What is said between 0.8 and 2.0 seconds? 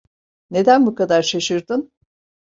bu kadar şaşırdın?